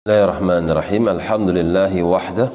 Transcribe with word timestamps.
Bismillahirrahmanirrahim. 0.00 1.12
Alhamdulillahi 1.12 2.00
wahdah. 2.00 2.48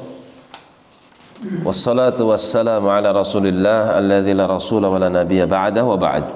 Wassalatu 1.62 2.34
wassalamu 2.34 2.90
ala 2.90 3.14
Rasulillah 3.14 3.94
alladzi 4.02 4.34
la 4.34 4.50
rasula 4.50 4.90
wa 4.90 4.98
la 4.98 5.06
nabiyya 5.06 5.46
ba'da 5.46 5.86
wa 5.86 5.94
ba'd. 5.94 6.26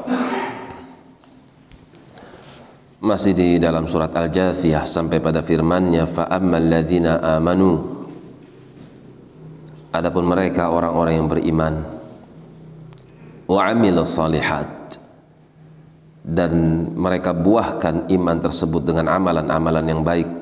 Masih 3.02 3.34
di 3.34 3.58
dalam 3.58 3.90
surat 3.90 4.14
Al-Jathiyah 4.14 4.86
sampai 4.86 5.18
pada 5.18 5.42
firman-Nya 5.42 6.06
ladzina 6.62 7.18
amanu. 7.42 8.06
Adapun 9.90 10.30
mereka 10.30 10.70
orang-orang 10.70 11.18
yang 11.18 11.26
beriman 11.26 11.74
wa 13.50 13.66
amilus 13.66 14.14
salihat 14.14 14.94
dan 16.22 16.54
mereka 16.94 17.34
buahkan 17.34 18.06
iman 18.14 18.38
tersebut 18.38 18.86
dengan 18.86 19.10
amalan-amalan 19.10 19.90
yang 19.90 20.06
baik 20.06 20.38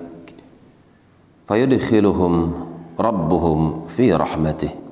fayudkhiluhum 1.48 2.32
rabbuhum 3.00 3.88
fi 3.88 4.12
rahmatih 4.12 4.88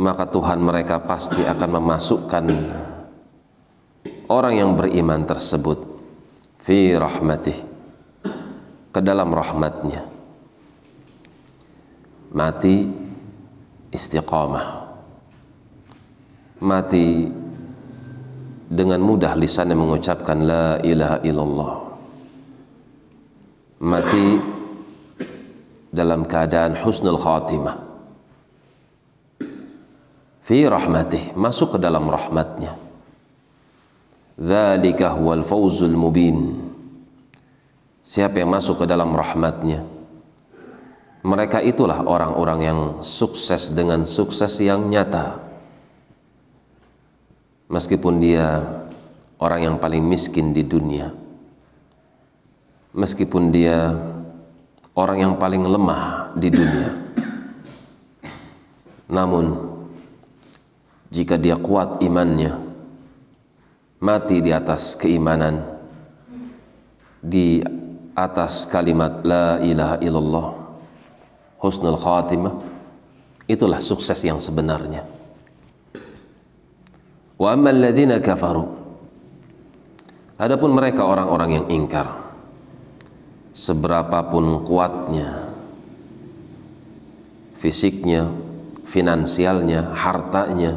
maka 0.00 0.26
Tuhan 0.26 0.58
mereka 0.58 0.98
pasti 1.06 1.46
akan 1.46 1.70
memasukkan 1.78 2.44
orang 4.26 4.54
yang 4.58 4.70
beriman 4.74 5.22
tersebut 5.22 5.78
fi 6.64 6.98
rahmatih 6.98 7.54
ke 8.90 9.00
dalam 9.02 9.30
rahmatnya. 9.30 10.02
Mati 12.34 12.90
istiqamah. 13.94 14.66
Mati 16.58 17.30
dengan 18.66 18.98
mudah 18.98 19.38
lisannya 19.38 19.78
mengucapkan 19.78 20.38
la 20.42 20.82
ilaha 20.82 21.18
illallah 21.22 21.83
mati 23.84 24.40
dalam 25.92 26.24
keadaan 26.24 26.72
husnul 26.80 27.20
khatimah. 27.20 27.76
Fi 30.44 30.64
rahmatih 30.64 31.36
masuk 31.36 31.76
ke 31.76 31.78
dalam 31.78 32.08
rahmatnya. 32.08 32.72
Dzalika 34.40 35.14
huwal 35.14 35.44
fawzul 35.44 35.92
mubin. 35.94 36.56
Siapa 38.04 38.40
yang 38.40 38.52
masuk 38.52 38.84
ke 38.84 38.86
dalam 38.88 39.12
rahmatnya? 39.12 39.84
Mereka 41.24 41.64
itulah 41.64 42.04
orang-orang 42.04 42.60
yang 42.60 42.80
sukses 43.00 43.72
dengan 43.72 44.04
sukses 44.04 44.60
yang 44.60 44.92
nyata. 44.92 45.40
Meskipun 47.72 48.20
dia 48.20 48.60
orang 49.40 49.72
yang 49.72 49.76
paling 49.80 50.04
miskin 50.04 50.52
di 50.52 50.60
dunia 50.68 51.23
meskipun 52.94 53.50
dia 53.50 53.92
orang 54.94 55.18
yang 55.26 55.34
paling 55.34 55.66
lemah 55.66 56.30
di 56.38 56.48
dunia. 56.48 56.90
Namun 59.10 59.74
jika 61.10 61.34
dia 61.34 61.58
kuat 61.58 62.00
imannya, 62.00 62.54
mati 63.98 64.38
di 64.40 64.54
atas 64.54 64.94
keimanan, 64.94 65.60
di 67.18 67.60
atas 68.14 68.70
kalimat 68.70 69.26
la 69.26 69.58
ilaha 69.60 69.96
illallah, 69.98 70.48
husnul 71.58 71.98
khatimah, 71.98 72.54
itulah 73.50 73.82
sukses 73.82 74.18
yang 74.22 74.38
sebenarnya. 74.38 75.02
Wa 77.34 77.50
ammal 77.58 77.82
kafaru 78.22 78.86
Adapun 80.34 80.70
mereka 80.74 81.06
orang-orang 81.06 81.62
yang 81.62 81.66
ingkar 81.70 82.24
seberapapun 83.54 84.66
kuatnya 84.66 85.48
fisiknya, 87.56 88.28
finansialnya, 88.84 89.94
hartanya 89.94 90.76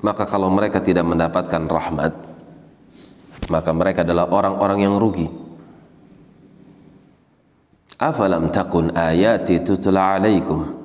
maka 0.00 0.24
kalau 0.26 0.48
mereka 0.50 0.80
tidak 0.82 1.04
mendapatkan 1.06 1.68
rahmat 1.68 2.28
maka 3.48 3.70
mereka 3.72 4.04
adalah 4.04 4.28
orang-orang 4.28 4.78
yang 4.84 4.94
rugi. 5.00 5.26
Afalam 7.98 8.52
takun 8.54 8.94
ayati 8.94 9.58
tutla 9.64 10.20
alaikum? 10.20 10.76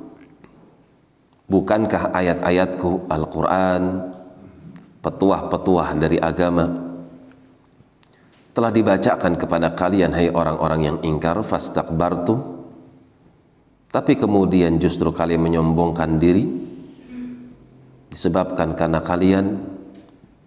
Bukankah 1.46 2.16
ayat-ayatku 2.16 3.06
Al-Quran 3.12 3.82
petuah-petuah 5.04 5.90
dari 6.00 6.18
agama 6.18 6.93
telah 8.54 8.70
dibacakan 8.70 9.34
kepada 9.34 9.74
kalian 9.74 10.14
hai 10.14 10.30
orang-orang 10.30 10.82
yang 10.94 10.98
ingkar 11.02 11.42
fastakbartum 11.42 12.54
tapi 13.94 14.18
kemudian 14.18 14.82
justru 14.82 15.14
kalian 15.14 15.42
menyombongkan 15.46 16.18
diri 16.18 16.46
disebabkan 18.10 18.74
karena 18.74 19.02
kalian 19.02 19.58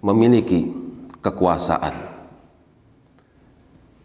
memiliki 0.03 0.71
kekuasaan. 1.22 1.95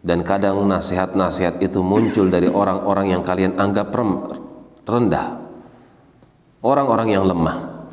Dan 0.02 0.26
kadang 0.26 0.66
nasihat-nasihat 0.66 1.62
itu 1.62 1.82
muncul 1.86 2.26
dari 2.26 2.50
orang-orang 2.50 3.14
yang 3.14 3.22
kalian 3.22 3.54
anggap 3.58 3.94
rendah 4.82 5.38
orang-orang 6.66 7.14
yang 7.14 7.26
lemah 7.26 7.86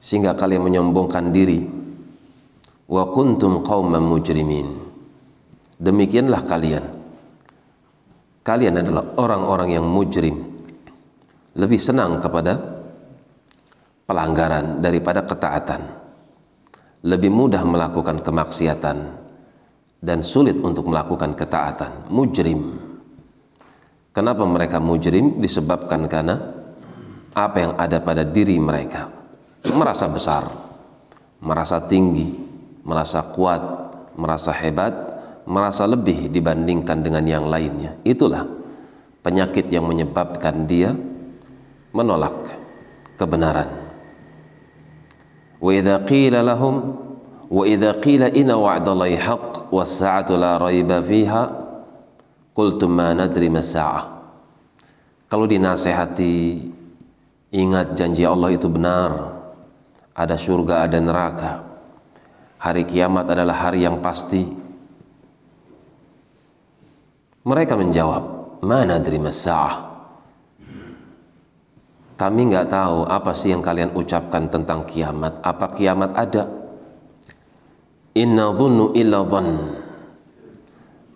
sehingga 0.00 0.32
kalian 0.36 0.64
menyombongkan 0.64 1.28
diri. 1.32 1.68
Wa 2.88 3.12
kuntum 3.12 3.60
qauman 3.60 4.00
mujrimin 4.00 4.87
Demikianlah 5.78 6.42
kalian. 6.42 6.84
Kalian 8.42 8.74
adalah 8.82 9.04
orang-orang 9.14 9.78
yang 9.78 9.86
mujrim. 9.86 10.36
Lebih 11.54 11.78
senang 11.78 12.18
kepada 12.18 12.58
pelanggaran 14.08 14.82
daripada 14.82 15.22
ketaatan. 15.22 15.82
Lebih 17.06 17.30
mudah 17.30 17.62
melakukan 17.62 18.26
kemaksiatan 18.26 18.98
dan 20.02 20.18
sulit 20.22 20.58
untuk 20.58 20.90
melakukan 20.90 21.38
ketaatan. 21.38 22.10
Mujrim. 22.10 22.60
Kenapa 24.10 24.42
mereka 24.42 24.82
mujrim? 24.82 25.38
Disebabkan 25.38 26.10
karena 26.10 26.58
apa 27.38 27.56
yang 27.62 27.72
ada 27.78 28.02
pada 28.02 28.26
diri 28.26 28.58
mereka. 28.58 29.06
Merasa 29.68 30.10
besar, 30.10 30.42
merasa 31.38 31.78
tinggi, 31.86 32.34
merasa 32.82 33.22
kuat, 33.30 33.62
merasa 34.18 34.50
hebat, 34.50 35.17
merasa 35.48 35.88
lebih 35.88 36.28
dibandingkan 36.28 37.00
dengan 37.00 37.24
yang 37.24 37.48
lainnya. 37.48 37.96
Itulah 38.04 38.44
penyakit 39.24 39.72
yang 39.72 39.88
menyebabkan 39.88 40.68
dia 40.68 40.92
menolak 41.96 42.36
kebenaran. 43.16 43.66
Wa 45.58 45.70
idza 45.72 46.04
qila 46.04 46.44
lahum 46.44 46.94
wa 47.48 47.64
idza 47.64 47.96
qila 47.98 48.28
inna 48.30 48.60
wa'dallahi 48.60 49.16
haqq 49.16 49.72
was 49.72 49.88
sa'atu 49.96 50.36
la 50.36 50.60
raiba 50.60 51.00
fiha 51.00 51.42
qultum. 52.52 53.00
Kalau 55.28 55.44
dinasehati 55.44 56.34
ingat 57.56 57.96
janji 57.96 58.22
Allah 58.28 58.52
itu 58.52 58.68
benar. 58.68 59.40
Ada 60.12 60.34
surga, 60.34 60.84
ada 60.84 60.98
neraka. 60.98 61.52
Hari 62.58 62.82
kiamat 62.90 63.30
adalah 63.30 63.54
hari 63.54 63.86
yang 63.86 64.02
pasti 64.02 64.67
mereka 67.48 67.80
menjawab, 67.80 68.60
mana 68.60 69.00
terima 69.00 69.32
sah? 69.32 69.88
Kami 72.20 72.52
nggak 72.52 72.68
tahu 72.68 73.08
apa 73.08 73.32
sih 73.32 73.56
yang 73.56 73.64
kalian 73.64 73.96
ucapkan 73.96 74.52
tentang 74.52 74.84
kiamat. 74.84 75.40
Apa 75.40 75.72
kiamat 75.72 76.12
ada? 76.12 76.44
Inna 78.12 78.52
dhunnu 78.52 78.92
illa. 78.92 79.24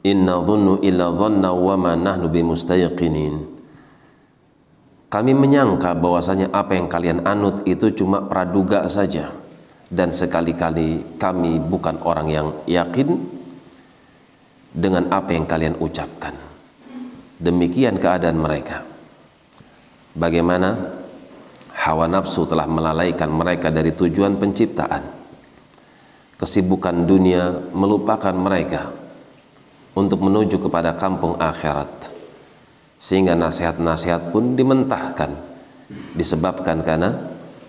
Inna 0.08 0.34
dhunnu 0.40 0.80
illa 0.80 1.06
dhanna 1.12 1.50
wa 1.52 1.74
ma 1.76 1.92
nahnu 1.98 2.32
bimustayqinin. 2.32 3.34
Kami 5.12 5.32
menyangka 5.36 5.92
bahwasanya 5.92 6.48
apa 6.56 6.72
yang 6.78 6.88
kalian 6.88 7.28
anut 7.28 7.60
itu 7.68 7.92
cuma 7.92 8.24
praduga 8.24 8.88
saja 8.88 9.28
dan 9.92 10.08
sekali-kali 10.08 11.20
kami 11.20 11.60
bukan 11.60 12.00
orang 12.00 12.32
yang 12.32 12.48
yakin 12.64 13.20
dengan 14.72 15.12
apa 15.12 15.36
yang 15.36 15.44
kalian 15.44 15.76
ucapkan. 15.78 16.32
Demikian 17.36 18.00
keadaan 18.00 18.40
mereka. 18.40 18.80
Bagaimana 20.16 20.76
hawa 21.76 22.08
nafsu 22.08 22.48
telah 22.48 22.64
melalaikan 22.68 23.28
mereka 23.28 23.68
dari 23.68 23.92
tujuan 23.92 24.40
penciptaan. 24.40 25.04
Kesibukan 26.40 27.06
dunia 27.06 27.70
melupakan 27.70 28.34
mereka 28.34 28.90
untuk 29.94 30.24
menuju 30.24 30.58
kepada 30.58 30.96
kampung 30.98 31.38
akhirat. 31.38 32.10
Sehingga 33.02 33.34
nasihat-nasihat 33.34 34.30
pun 34.30 34.54
dimentahkan 34.54 35.30
disebabkan 36.14 36.80
karena 36.86 37.10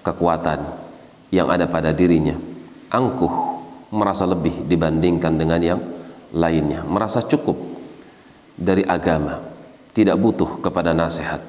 kekuatan 0.06 0.62
yang 1.34 1.50
ada 1.50 1.66
pada 1.66 1.90
dirinya. 1.90 2.38
Angkuh 2.94 3.34
merasa 3.90 4.30
lebih 4.30 4.66
dibandingkan 4.70 5.34
dengan 5.34 5.62
yang 5.62 5.82
lainnya, 6.34 6.82
merasa 6.84 7.22
cukup 7.22 7.56
dari 8.58 8.82
agama, 8.82 9.40
tidak 9.94 10.18
butuh 10.18 10.60
kepada 10.60 10.92
nasihat, 10.92 11.42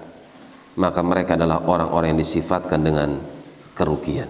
maka 0.77 1.01
mereka 1.01 1.41
adalah 1.41 1.65
orang-orang 1.65 2.15
yang 2.15 2.21
disifatkan 2.21 2.81
dengan 2.85 3.17
kerugian. 3.73 4.29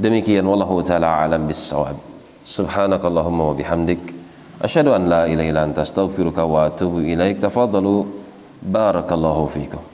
Demikian 0.00 0.46
wallahu 0.46 0.80
taala 0.80 1.26
alam 1.26 1.44
bissawab. 1.44 1.98
Subhanakallahumma 2.40 3.52
wa 3.52 3.54
bihamdik 3.54 4.00
asyhadu 4.64 4.96
an 4.96 5.12
la 5.12 5.22
ilaha 5.28 5.48
illa 5.50 5.62
anta 5.68 5.84
astaghfiruka 5.84 6.40
wa 6.48 6.72
atubu 6.72 7.04
ilaik. 7.04 7.36
Tafadhalu 7.36 8.08
barakallahu 8.64 9.44
fikum. 9.52 9.89